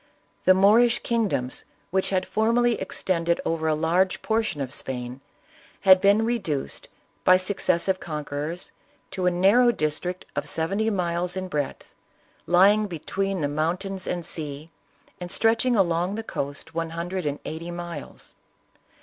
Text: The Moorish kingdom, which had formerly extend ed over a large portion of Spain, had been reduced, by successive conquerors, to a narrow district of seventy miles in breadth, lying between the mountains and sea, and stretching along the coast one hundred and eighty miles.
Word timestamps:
The 0.45 0.55
Moorish 0.55 1.03
kingdom, 1.03 1.51
which 1.91 2.09
had 2.09 2.25
formerly 2.25 2.73
extend 2.81 3.29
ed 3.29 3.39
over 3.45 3.67
a 3.67 3.75
large 3.75 4.23
portion 4.23 4.59
of 4.59 4.73
Spain, 4.73 5.21
had 5.81 6.01
been 6.01 6.25
reduced, 6.25 6.89
by 7.23 7.37
successive 7.37 7.99
conquerors, 7.99 8.71
to 9.11 9.27
a 9.27 9.29
narrow 9.29 9.71
district 9.71 10.25
of 10.35 10.49
seventy 10.49 10.89
miles 10.89 11.37
in 11.37 11.47
breadth, 11.47 11.93
lying 12.47 12.87
between 12.87 13.41
the 13.41 13.47
mountains 13.47 14.07
and 14.07 14.25
sea, 14.25 14.71
and 15.19 15.31
stretching 15.31 15.75
along 15.75 16.15
the 16.15 16.23
coast 16.23 16.73
one 16.73 16.89
hundred 16.89 17.27
and 17.27 17.37
eighty 17.45 17.69
miles. 17.69 18.33